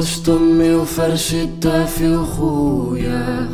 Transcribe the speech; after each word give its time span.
توحشت 0.00 0.28
امي 0.28 0.74
وفرش 0.74 1.34
الدافي 1.34 2.16
وخويا. 2.16 3.48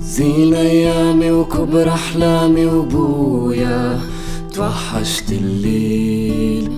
زين 0.00 0.54
أيامي 0.54 1.30
وكبر 1.30 1.88
أحلامي 1.88 2.66
وبويا. 2.66 4.00
توحشت 4.54 5.32
الليل. 5.32 6.70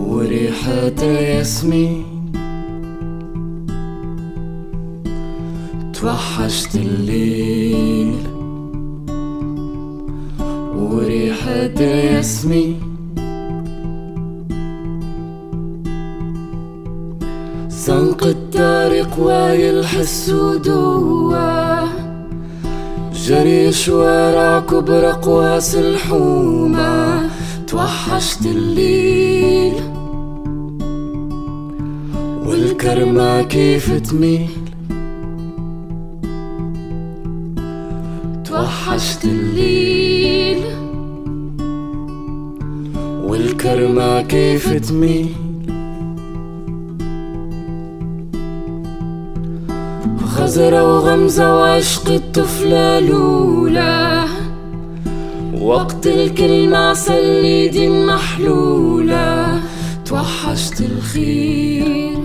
وريحة 0.00 0.96
الياسمين 1.02 2.04
توحشت 5.94 6.74
الليل. 6.74 8.26
وريحة 10.76 11.74
الياسمين 11.80 12.89
زنق 17.86 18.26
الطريق 18.26 19.18
ويلحس 19.18 20.30
دوا 20.64 21.80
جري 23.14 23.72
شوارع 23.72 24.60
كبر 24.60 25.04
قواس 25.10 25.74
الحومة. 25.74 27.20
توحشت 27.66 28.46
الليل. 28.46 29.74
والكرمة 32.46 33.42
كيف 33.42 33.92
تميل؟ 34.10 34.48
توحشت 38.44 39.24
الليل. 39.24 40.62
والكرمة 43.24 44.22
كيف 44.22 44.88
تميل؟ 44.88 45.28
خزرة 50.50 50.94
وغمزة 50.94 51.56
وعشق 51.56 52.10
الطفلة 52.10 52.98
الأولى. 52.98 54.24
وقت 55.62 56.06
الكلمة 56.06 56.76
عسل 56.76 57.12
ايدي 57.12 57.88
محلولة 57.88 59.60
توحشت 60.04 60.80
الخير. 60.80 62.18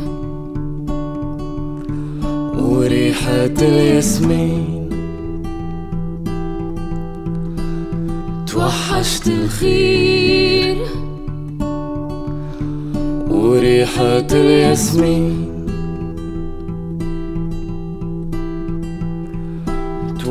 وريحة 2.59 3.55
الياسمين. 3.61 4.89
توحشت 8.47 9.27
الخير. 9.27 10.77
وريحة 13.29 14.27
الياسمين. 14.31 15.54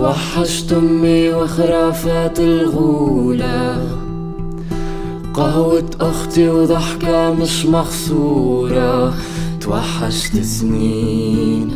توحشت 0.05 0.73
أمي 0.73 1.33
وخرافات 1.33 2.41
الغولة. 2.41 3.89
قهوة 5.35 5.91
أختي 6.01 6.49
وضحكة 6.49 7.35
مش 7.35 7.67
مخصورة 7.67 9.15
توحشت 9.61 10.41
سنين. 10.41 11.71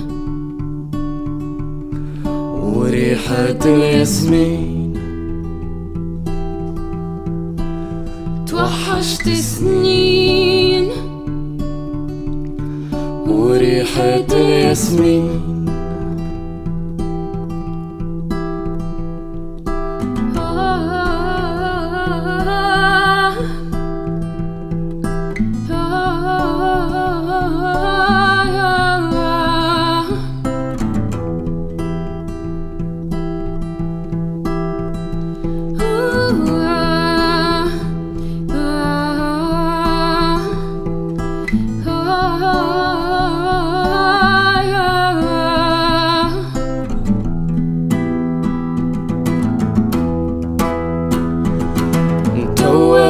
وريحة 2.76 3.58
الياسمين. 3.64 4.94
توحشت 8.46 9.28
سنين. 9.28 10.90
وريحة 13.26 14.26
الياسمين. 14.32 15.47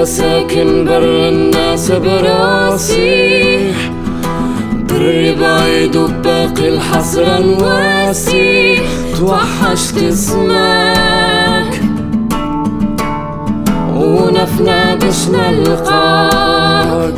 ساكن 0.05 0.85
بر 0.85 1.29
الناس 1.29 1.91
براسي. 1.91 3.73
بري 4.89 5.35
بعيد 5.35 5.97
وباقي 5.97 6.69
الحسرة 6.69 7.39
نواسي. 7.39 8.79
توحشت 9.19 9.97
اسمك 9.99 11.81
ونفنا 13.95 14.95
باش 14.95 15.29
نلقاك 15.29 17.15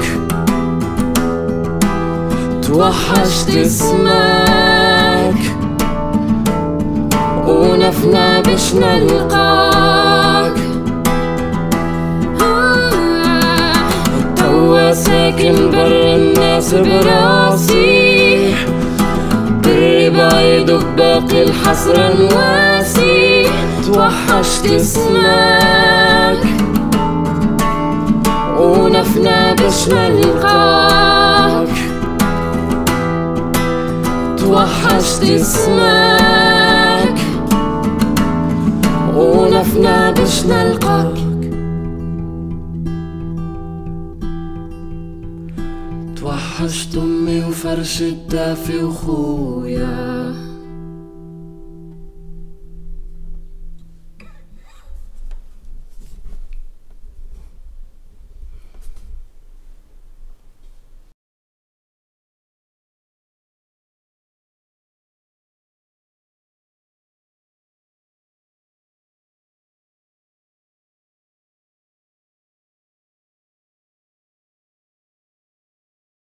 توحشت 2.63 3.51
اسمك 3.57 5.41
ونفنا 7.47 8.41
باش 8.41 8.75
نلقاك 8.75 9.70
ساكن 15.31 15.71
بر 15.71 16.15
الناس 16.17 16.75
براسي. 16.75 18.55
بري 19.65 20.11
بعيد 20.11 20.71
وباقي 20.71 21.43
الحسرة 21.43 22.13
نواسي 22.19 23.47
توحشت 23.87 24.67
اسمك. 24.67 26.43
ونفنا 28.59 29.55
باش 29.55 29.89
نلقاك 29.89 31.69
توحشت 34.39 35.23
اسمك. 35.23 37.19
ونفنا 39.15 40.11
باش 40.11 40.45
نلقاك 40.47 41.30
توحشت 46.71 46.97
امي 46.97 47.45
وفرش 47.45 48.03
الدافي 48.03 48.85
وخويا. 48.85 50.50